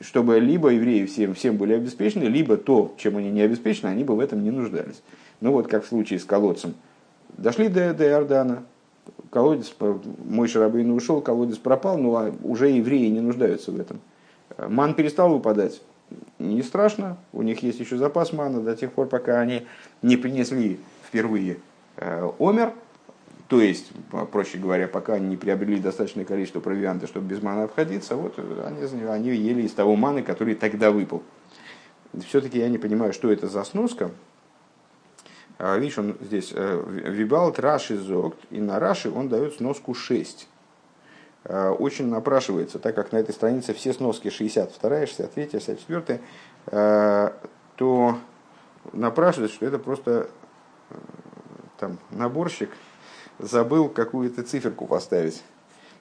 [0.00, 4.16] чтобы либо евреи всем, всем были обеспечены, либо то, чем они не обеспечены, они бы
[4.16, 5.02] в этом не нуждались.
[5.40, 6.74] Ну вот как в случае с колодцем.
[7.36, 8.64] Дошли до, до Иордана,
[9.30, 9.74] колодец,
[10.24, 14.00] мой шарабейн ушел, колодец пропал, но а уже евреи не нуждаются в этом.
[14.56, 15.80] Ман перестал выпадать,
[16.38, 19.66] не страшно, у них есть еще запас мана до тех пор, пока они
[20.02, 21.58] не принесли впервые
[21.96, 22.72] э, омер,
[23.48, 23.90] то есть,
[24.30, 29.04] проще говоря, пока они не приобрели достаточное количество провианта, чтобы без мана обходиться, вот они,
[29.04, 31.22] они ели из того маны, который тогда выпал.
[32.26, 34.10] Все-таки я не понимаю, что это за сноска.
[35.58, 40.48] А, видишь, он здесь э, Вибалт Раши Зогт, и на Раши он дает сноску 6.
[41.44, 46.20] Э, очень напрашивается, так как на этой странице все сноски 62, 63, 64,
[47.76, 48.18] то
[48.92, 50.28] напрашивается, что это просто
[50.90, 50.94] э,
[51.78, 52.70] там, наборщик
[53.38, 55.42] забыл какую-то циферку поставить.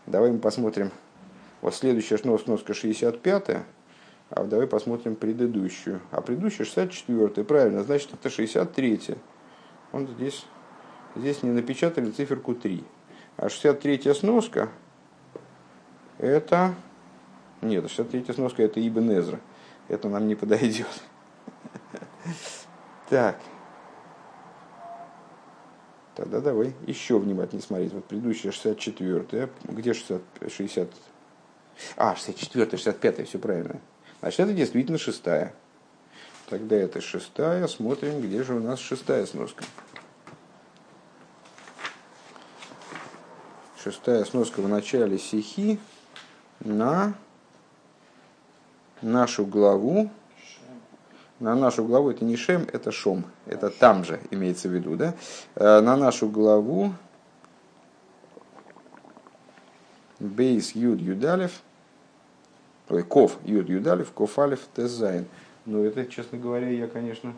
[0.06, 0.92] Давай мы посмотрим.
[1.62, 3.58] Вот следующая сноска 65,
[4.30, 6.02] а давай посмотрим предыдущую.
[6.12, 9.18] А предыдущая 64, правильно, значит это 63.
[9.92, 10.46] Он здесь,
[11.16, 12.84] здесь не напечатали циферку 3.
[13.38, 14.70] А 63 сноска,
[16.18, 16.74] это...
[17.62, 19.40] Нет, 63-я сноска это Ибн Эзра.
[19.88, 20.88] Это нам не подойдет.
[23.10, 23.40] Так.
[26.14, 27.94] Тогда давай еще внимательнее смотреть.
[27.94, 29.50] Вот предыдущая 64-я.
[29.64, 30.22] Где 60,
[30.52, 30.90] 60?
[31.96, 33.80] А, 64-я, 65-я, все правильно.
[34.20, 35.54] Значит, это действительно шестая.
[36.48, 37.68] Тогда это шестая.
[37.68, 39.66] Смотрим, где же у нас шестая сноска.
[43.84, 45.78] Шестая сноска в начале стихи
[46.62, 47.16] на
[49.02, 50.10] нашу главу.
[51.42, 53.26] На нашу главу это не Шем, это Шом.
[53.46, 54.96] Это там же имеется в виду.
[54.96, 55.16] Да?
[55.56, 56.94] Э, на нашу главу
[60.20, 61.62] Бейс Юд Юдалев,
[63.10, 65.28] Ков Юд Юдалев, Ков Алев Тезайн.
[65.68, 67.36] Но это, честно говоря, я, конечно,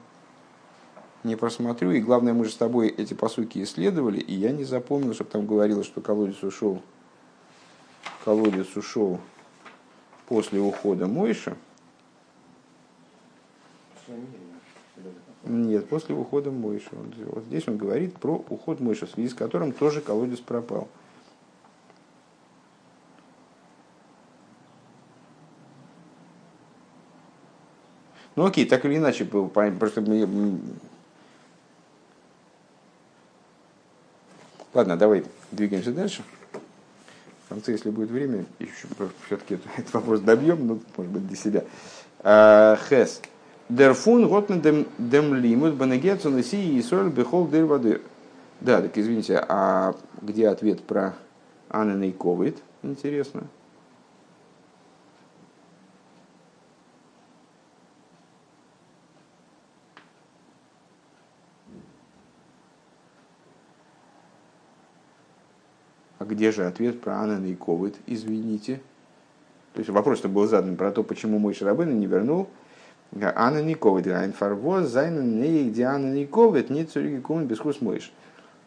[1.26, 1.92] не просмотрю.
[1.92, 5.46] И главное, мы же с тобой эти посуки исследовали, и я не запомнил, чтобы там
[5.46, 6.82] говорилось, что колодец ушел
[8.30, 9.20] колодец ушел
[10.28, 11.58] после ухода Мойша.
[15.46, 16.92] Нет, после ухода Мойша.
[17.26, 20.88] Вот здесь он говорит про уход Мойша, в связи с которым тоже колодец пропал.
[28.40, 30.02] Ну окей, так или иначе, просто.
[34.74, 36.24] Ладно, давай двигаемся дальше.
[37.44, 38.88] В конце, если будет время, еще
[39.26, 41.66] все-таки этот вопрос добьем, ну, может быть, для себя.
[42.20, 43.22] А, Хес.
[43.68, 44.56] Дерфун готна
[44.98, 48.02] дем лимут банагецу наси и соль бехол дыр воды.
[48.62, 51.14] Да, так извините, а где ответ про
[51.68, 52.58] Аннен и Ковид?
[52.84, 53.50] Интересно.
[66.40, 68.82] Где же ответ про Анан и Ковид, извините.
[69.74, 72.48] То есть вопрос-то был задан про то, почему мой Шарабын не вернул
[73.12, 75.20] Анна Никовит, Айнфарвоз, Зайна
[75.70, 78.14] где Анна Никовит, не цуригикун бесхус мойш.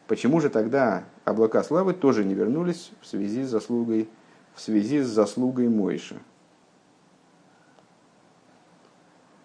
[0.06, 4.06] Почему же тогда облака славы тоже не вернулись в связи с заслугой,
[4.54, 6.16] в связи с заслугой Мойша?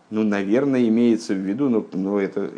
[0.09, 2.51] Ну, наверное, имеется в виду, но, но это,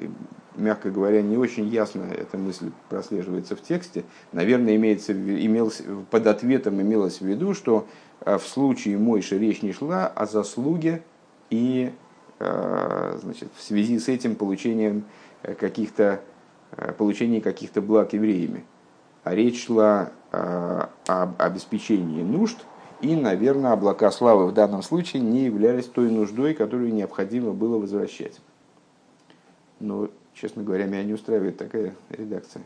[0.60, 4.04] мягко говоря, не очень ясно эта мысль прослеживается в тексте.
[4.32, 7.88] Наверное, имеется, имелось, под ответом имелось в виду, что
[8.22, 11.04] а, в случае Мойши речь не шла о заслуге
[11.50, 11.91] и
[12.39, 15.06] а, значит, в связи с этим получением
[15.41, 16.22] каких-то
[16.98, 18.63] получении каких-то благ евреями.
[19.24, 22.58] А речь шла об обеспечении нужд–
[23.02, 28.39] и, наверное, облака славы в данном случае не являлись той нуждой, которую необходимо было возвращать.
[29.80, 32.63] Но, честно говоря, меня не устраивает такая редакция.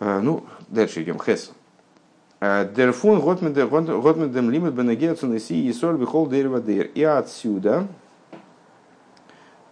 [0.00, 1.18] А, ну, дальше идем.
[1.18, 1.52] Хес.
[2.40, 6.90] А, Дерфун готмедем лимит бенегерцен и соль бихол дер.
[6.94, 7.86] И отсюда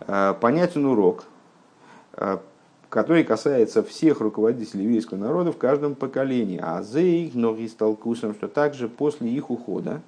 [0.00, 1.24] а, понятен урок,
[2.88, 6.60] который касается всех руководителей еврейского народа в каждом поколении.
[6.62, 10.02] А за их ноги столкусом, что также после их ухода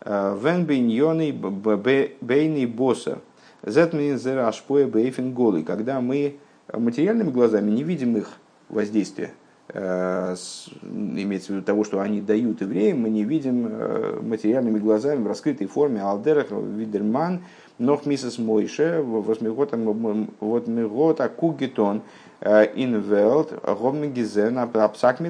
[0.00, 3.18] э, Вен бейный босса.
[5.66, 6.36] Когда мы
[6.72, 8.28] материальными глазами не видим их
[8.68, 9.30] воздействия,
[9.68, 10.36] э,
[10.82, 15.26] имеется в виду того, что они дают евреям, мы не видим э, материальными глазами в
[15.26, 17.40] раскрытой форме алдерах, видерман,
[17.78, 22.02] Нох мисс Мойше, вот мегот акугитон
[22.40, 25.20] инвелт гомнегизен апсак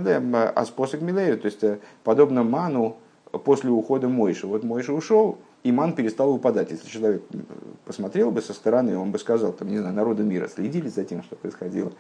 [0.55, 1.39] аспосак милейр.
[1.39, 1.65] То есть,
[2.03, 2.97] подобно ману
[3.39, 4.47] после ухода Мойши.
[4.47, 6.71] Вот Мойша ушел, и ман перестал выпадать.
[6.71, 7.23] Если человек
[7.85, 11.23] посмотрел бы со стороны, он бы сказал, там, не знаю, народы мира следили за тем,
[11.23, 11.93] что происходило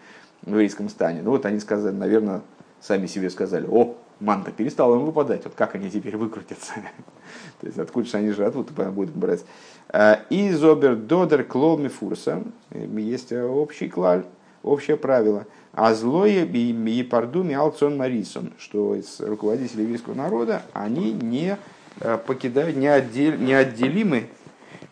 [0.43, 1.23] в еврейском стане.
[1.23, 2.43] Ну вот они сказали, наверное,
[2.81, 6.75] сами себе сказали, о, манта перестала им выпадать, вот как они теперь выкрутятся.
[7.61, 9.45] То есть откуда же они живут, будут брать.
[9.93, 14.25] Э, и зобер додер клол мифурса, есть общий клаль,
[14.65, 15.47] общее правило.
[15.73, 21.57] А злое и пардуми алцон марисон, что из руководителей еврейского народа, они не
[22.01, 24.29] э, покидают, не, отдел, не отделимы,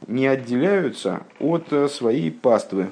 [0.06, 2.88] не отделяются от э, своей паствы.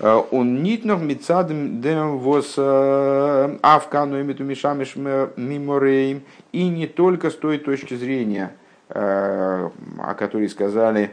[0.00, 6.22] Он нитнов мецадем дем вос авкану имиту мишамиш мимореем.
[6.52, 8.54] И не только с той точки зрения,
[8.92, 11.12] Э, о которой сказали,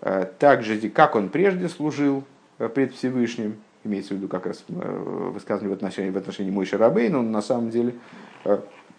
[0.00, 2.22] э, так же, как он прежде служил
[2.60, 7.08] э, пред Всевышним, имеется в виду как раз высказывание в отношении, в отношении Мойши Рабей,
[7.08, 7.94] но на самом деле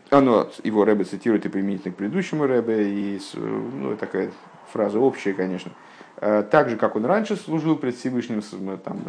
[0.10, 4.32] оно, его Рэбе цитирует и применительно к предыдущему Рэбе, и ну, такая
[4.72, 5.72] фраза общая, конечно.
[6.20, 8.42] Так же, как он раньше служил пред Всевышним,
[8.80, 9.02] там,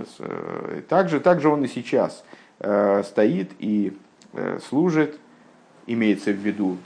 [0.88, 2.24] так, же, так же он и сейчас
[3.04, 3.96] стоит и
[4.68, 5.18] служит,
[5.86, 6.76] имеется в виду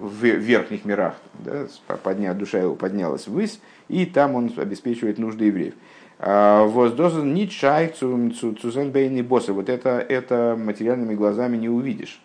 [0.00, 1.66] в верхних мирах, да,
[2.02, 5.74] подня, душа его поднялась ввысь, и там он обеспечивает нужды евреев.
[6.18, 9.52] А, Воздозан не чай цузенбейный боссы.
[9.52, 12.20] Вот это, это материальными глазами не увидишь.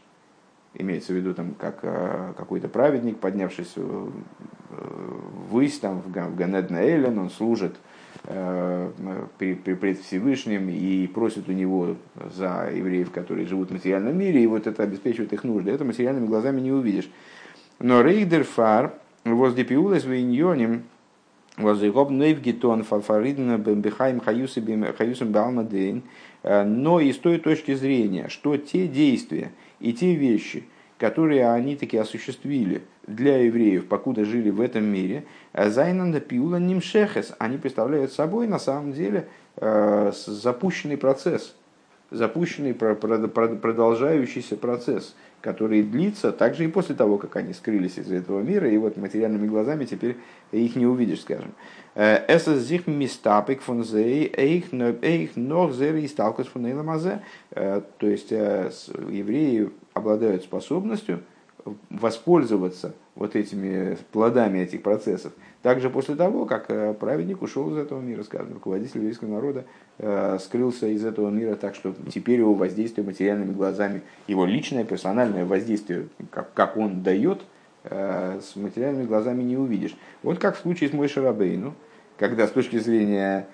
[0.75, 3.75] Имеется в виду там, как а, какой-то праведник, поднявшись
[5.49, 7.75] ввысь, там, в Ганедна Элен, он служит
[8.23, 8.89] э,
[9.37, 11.95] пред Всевышним и просит у него
[12.35, 15.71] за евреев, которые живут в материальном мире, и вот это обеспечивает их нужды.
[15.71, 17.09] Это материальными глазами не увидишь.
[17.79, 18.93] Но рейдер фар
[19.25, 20.92] воздепиулес виньоним возыгоб
[26.43, 30.63] Но и с той точки зрения, что те действия и те вещи,
[30.97, 37.57] которые они таки осуществили для евреев, покуда жили в этом мире, Зайнанда Пиула Нимшехес, они
[37.57, 41.55] представляют собой на самом деле э, запущенный процесс,
[42.09, 48.69] запущенный продолжающийся процесс, который длится также и после того, как они скрылись из этого мира,
[48.69, 50.15] и вот материальными глазами теперь
[50.53, 51.53] их не увидишь, скажем.
[51.95, 58.71] Es sich мистапик фон зей, эйх нох зер и сталкус фон То есть э,
[59.09, 61.19] евреи обладают способностью
[61.89, 65.33] воспользоваться вот этими плодами этих процессов.
[65.61, 69.65] Также после того, как э, праведник ушел из этого мира, скажем, руководитель еврейского народа
[69.99, 75.45] э, скрылся из этого мира так, что теперь его воздействие материальными глазами, его личное персональное
[75.45, 77.41] воздействие, как, как он дает,
[77.83, 79.95] э, с материальными глазами не увидишь.
[80.23, 81.75] Вот как в случае с Мойшей Рабейну,
[82.17, 83.47] когда с точки зрения,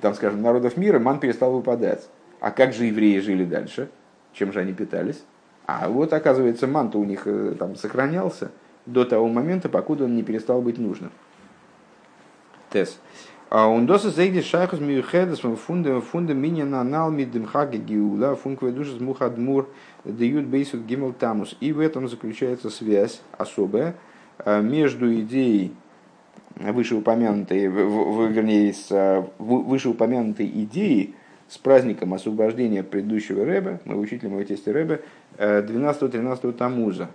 [0.00, 2.08] там, скажем, народов мира ман перестал выпадать.
[2.40, 3.88] А как же евреи жили дальше?
[4.32, 5.22] Чем же они питались?
[5.66, 7.26] А вот, оказывается, ман у них
[7.58, 8.50] там сохранялся
[8.86, 11.10] до того момента, покуда он не перестал быть нужным.
[12.70, 12.98] Тес.
[13.50, 18.72] А он доса зайди шайхус миюхедес фунда фунда миня на нал мидем хаги гиула функве
[18.72, 19.68] душес мухадмур
[20.04, 21.56] дают бейсут гимел тамус.
[21.60, 23.94] И в этом заключается связь особая
[24.44, 25.72] между идеей
[26.56, 31.14] вышеупомянутой, вернее, с вышеупомянутой идеей
[31.48, 35.00] с праздником освобождения предыдущего Рэба, моего учителя, моего тестя Рэба,
[35.38, 37.08] 12-13 Тамуза.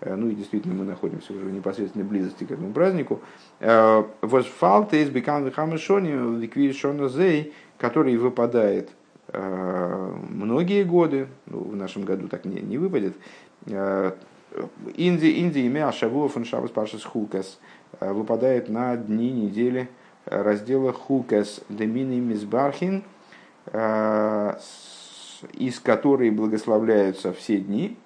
[0.00, 3.20] Ну и действительно мы находимся уже в непосредственной близости к этому празднику.
[3.60, 8.90] Восфалте из Бекан Хамешони, Ликвишона Зей, который выпадает
[9.32, 13.14] многие годы, ну, в нашем году так не, не выпадет,
[13.66, 17.58] Инди, Инди имя Шавуа фон Шабас Пашас Хукас
[17.98, 19.88] выпадает на дни недели
[20.26, 23.02] раздела Хукас Демини Мизбархин–
[23.72, 24.54] Э,
[25.52, 27.96] из которой благословляются все дни.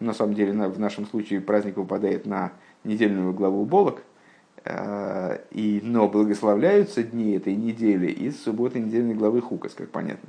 [0.00, 2.52] На самом деле, в нашем случае праздник выпадает на
[2.84, 4.02] недельную главу Болок,
[4.64, 10.28] э, и, но благословляются дни этой недели из субботы недельной главы Хукас, как понятно.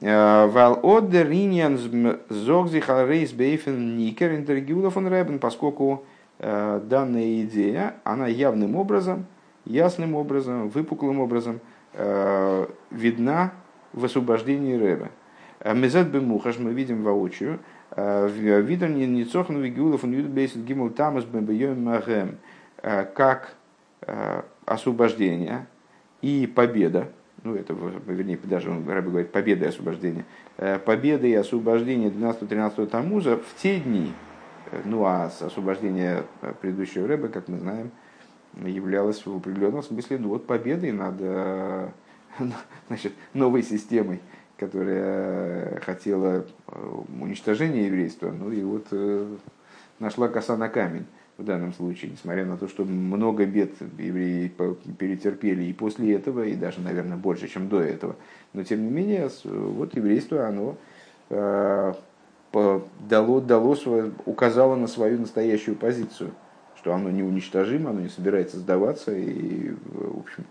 [0.00, 6.04] Э, Вал одер иньян никер интергиулов ребен, поскольку
[6.38, 9.26] данная идея, она явным образом,
[9.64, 11.60] ясным образом, выпуклым образом–
[11.94, 13.52] Э, видна
[13.92, 15.10] в освобождении Рэба.
[15.60, 17.58] Э, Мезет Бемухаш мы видим воочию.
[17.94, 22.38] Э, видом Ницохан Вигиулов он бейсит гимул тамас бембейом магем.
[22.80, 23.54] Как
[24.66, 25.68] освобождение
[26.20, 27.10] и победа,
[27.44, 27.76] ну это,
[28.06, 30.24] вернее, даже Рэбе говорит, победа и освобождение,
[30.84, 34.12] победа и освобождение 12-13 Тамуза в те дни,
[34.84, 36.24] ну а освобождение
[36.60, 37.92] предыдущего Рэба, как мы знаем,
[38.60, 41.88] являлась в определенном смысле ну, вот победой над э,
[42.88, 44.20] значит, новой системой,
[44.64, 48.30] которая хотела э, уничтожения еврейства.
[48.30, 49.26] Ну и вот э,
[49.98, 51.06] нашла коса на камень
[51.38, 54.52] в данном случае, несмотря на то, что много бед евреи
[54.98, 58.16] перетерпели и после этого, и даже, наверное, больше, чем до этого.
[58.52, 60.76] Но, тем не менее, вот еврейство, оно
[61.30, 63.76] дало, дало,
[64.26, 66.30] указало на свою настоящую позицию–
[66.82, 70.44] что оно неуничтожимо, оно не собирается сдаваться, и, в общем,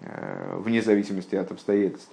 [0.00, 2.10] э, вне зависимости от обстоятельств.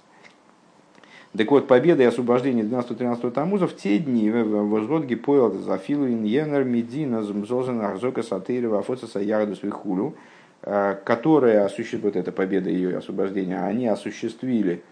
[1.36, 7.22] Так вот, победа и освобождение 12-13 Тамуза в те дни возгодги поел Зафилуин Йенер Медина
[7.22, 10.16] Змзозен Арзока Сатырова Афоцеса Ягдус Вихулю,
[10.62, 14.82] э, которые осуществили, вот эта победа и ее освобождение, они осуществили,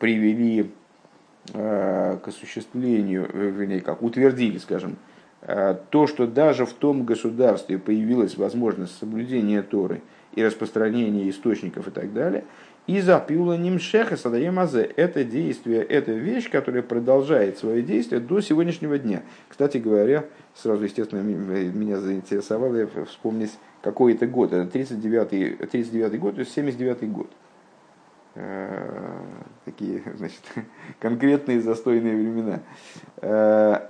[0.00, 0.72] привели
[1.54, 4.96] э, к осуществлению, вернее, как утвердили, скажем,
[5.48, 10.02] Э, то, что даже в том государстве появилась возможность соблюдения Торы
[10.34, 12.44] и распространения источников и так далее,
[12.86, 14.82] и запила нимшеха садаемазе.
[14.96, 19.22] Это действие, это вещь, которая продолжает свое действие до сегодняшнего дня.
[19.48, 20.24] Кстати говоря,
[20.54, 24.52] сразу, естественно, меня заинтересовало вспомнить какой это год.
[24.52, 27.30] Это 39-й, 39 год, то есть 79-й год.
[28.34, 29.20] Э,
[29.64, 30.42] такие, значит,
[31.00, 32.60] конкретные застойные времена.
[33.18, 33.80] Э,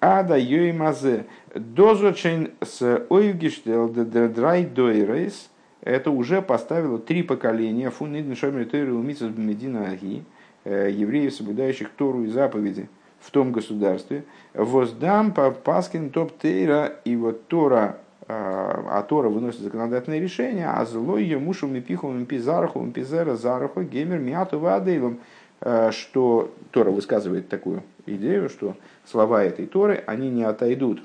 [0.00, 1.26] Ада Йоймазе.
[1.54, 5.48] Дозочен с Ойгиштел Драй Дойрейс.
[5.86, 10.24] Это уже поставило три поколения фуннидн шомер Тойры умицас Медина Аги,
[10.64, 12.88] э, евреев, соблюдающих Тору и заповеди
[13.20, 14.24] в том государстве.
[14.52, 20.84] Воздам по Паскин топ Тейра, и вот Тора, э, а Тора выносит законодательное решение, а
[20.86, 25.20] злой ее мушу мипиховым пизараху, пизера зараху, геймер миату вадейлом,
[25.60, 28.74] э, что Тора высказывает такую идею, что
[29.04, 31.00] слова этой Торы, они не отойдут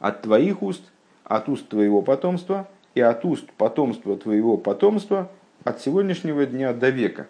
[0.00, 0.90] от твоих уст,
[1.24, 5.30] от уст твоего потомства и от уст потомства твоего потомства
[5.64, 7.26] от сегодняшнего дня до века.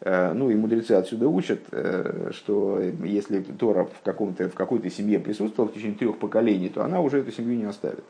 [0.00, 5.18] Э, ну и мудрецы отсюда учат, э, что если Тора в, каком-то, в какой-то семье
[5.18, 8.04] присутствовала в течение трех поколений, то она уже эту семью не оставит.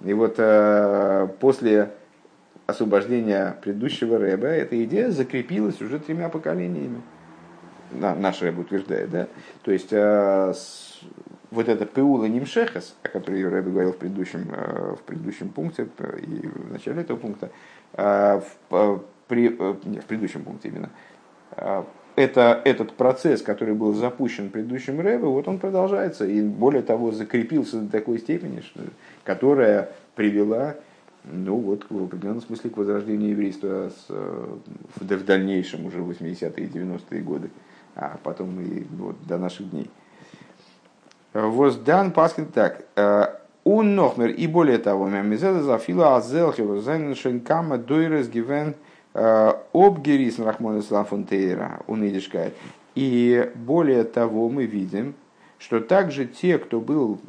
[0.00, 1.90] И вот э, после
[2.66, 7.02] освобождения предыдущего Рэба эта идея закрепилась уже тремя поколениями
[7.92, 9.28] наш Рэб утверждает, да?
[9.64, 9.92] То есть
[11.52, 15.88] вот это Пеула Нимшехас, о которой Рэб говорил в предыдущем, э, в предыдущем пункте
[16.20, 17.50] и в начале этого пункта,
[17.92, 18.40] э,
[18.70, 19.48] в, при,
[19.84, 20.90] нет, в предыдущем пункте именно,
[22.16, 27.80] это, этот процесс, который был запущен предыдущим Рэбе, вот он продолжается и более того закрепился
[27.80, 28.80] до такой степени, что,
[29.24, 30.76] которая привела
[31.24, 36.66] ну вот в определенном смысле к возрождению еврейства с, в, в дальнейшем, уже в 80-е
[36.66, 37.50] и 90-е годы
[37.94, 39.90] а потом и вот, до наших дней.
[41.32, 42.84] Воздан Паскин так.
[43.64, 48.74] Он нохмер и более того, мемизеда зафила азелхи возеншен кама дойрес гивен
[49.14, 52.54] обгерис рахмон ислам фонтейра, он идишкает.
[52.94, 55.14] И более того, мы видим,
[55.58, 57.20] что также те, кто был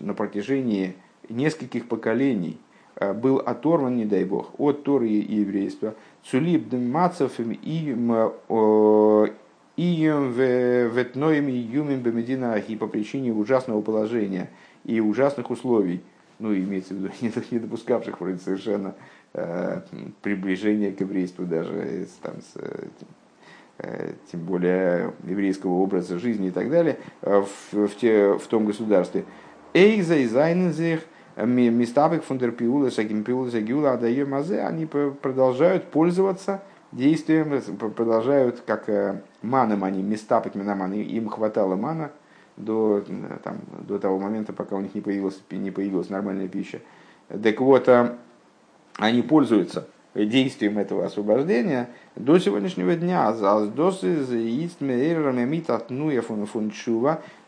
[0.00, 0.96] на протяжении
[1.28, 2.58] нескольких поколений
[3.14, 7.96] был оторван, не дай бог, от Торы и еврейства, цулиб мацев и
[9.76, 14.50] ием ветноем и юмим бемедина и по причине ужасного положения
[14.84, 16.02] и ужасных условий,
[16.38, 17.10] ну, имеется в виду,
[17.50, 18.94] не допускавших вроде совершенно
[19.32, 19.80] э,
[20.22, 22.60] приближения к еврейству даже, там, с,
[23.78, 29.24] э, тем более еврейского образа жизни и так далее, в, в, те, в том государстве.
[29.74, 31.00] Эйза и зайнзих
[31.36, 36.62] Мистабек фундерпиула, сагимпиула, загиула, адаем мазе, они продолжают пользоваться
[36.92, 42.12] действием, продолжают, как э, маном они, мистапек минаман, им хватало мана
[42.56, 43.02] до,
[43.42, 46.80] там, до того момента, пока у них не появилась, не появилась нормальная пища.
[47.28, 48.16] Так вот, э,
[48.96, 53.32] они пользуются действием этого освобождения до сегодняшнего дня.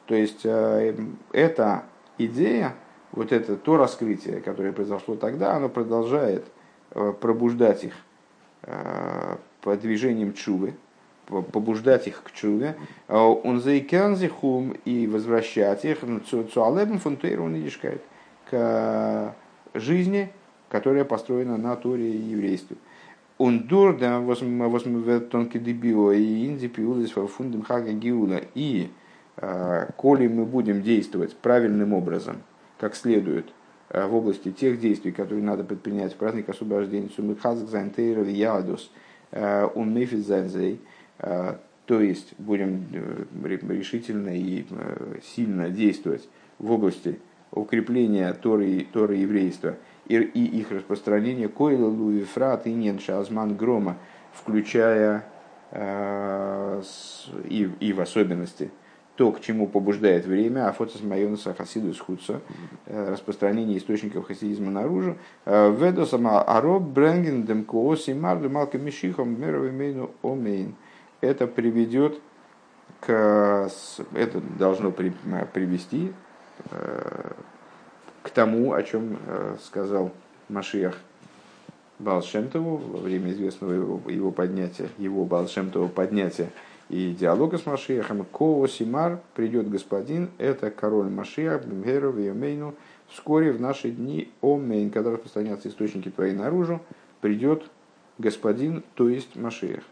[0.07, 0.97] То есть, э,
[1.33, 1.83] эта
[2.19, 2.75] идея,
[3.13, 6.45] вот это то раскрытие, которое произошло тогда, оно продолжает
[6.91, 8.14] э, пробуждать их э,
[9.61, 10.75] по движением чувы,
[11.27, 12.77] побуждать их к чуве,
[13.09, 15.99] э, он заиканзихум и возвращать их
[16.53, 17.49] цуалебом фунтейру
[18.51, 19.35] к
[19.75, 20.31] жизни,
[20.69, 22.77] которая построена на Торе и еврействе.
[23.39, 24.21] Он дур, да,
[25.31, 28.41] тонкий дебио и инди пиулис фундам хага гиула.
[28.55, 28.91] И
[29.97, 32.43] коли мы будем действовать правильным образом–
[32.79, 33.47] как следует
[33.95, 38.91] в области тех действий, которые надо предпринять в праздник освобождения, Сумихазк Зайнтейров Ядус,
[39.31, 40.81] э, Унмефис Зайнзей,
[41.21, 41.55] э,
[41.87, 42.87] то есть будем
[43.69, 44.65] решительно и
[45.23, 46.29] сильно действовать
[46.59, 47.21] в области
[47.53, 49.77] укрепления Торы, Торы еврейства
[50.09, 51.49] и, и их распространения.
[51.49, 53.99] Койла Луи Фрат и Ненша Азман Грома,
[54.33, 55.25] включая
[55.73, 58.71] и, и в особенности–
[59.17, 62.41] то, к чему побуждает время, а фотос майонуса хасиду схудса,
[62.87, 70.11] э, распространение источников хасидизма наружу, э, ведо сама ароб бренген демкооси марду малка мишихом меровимейну
[70.23, 70.75] омейн.
[71.21, 72.21] Это приведет
[73.01, 73.71] к,
[74.15, 75.13] это должно при,
[75.53, 76.13] привести
[76.71, 77.33] э,
[78.23, 79.19] к тому, о чем
[79.63, 80.11] сказал
[80.49, 80.97] Машиах
[81.99, 86.51] Балшемтову во время известного его поднятия, его Балшемтова поднятия
[86.89, 88.25] и диалога с Машиахом.
[88.25, 92.75] Коо Симар, придет господин, это король Машиах, Бемгеру, Вейомейну,
[93.09, 96.81] вскоре в наши дни Омейн, когда распространятся источники твои наружу,
[97.21, 97.65] придет
[98.19, 99.85] господин, то есть Машиах.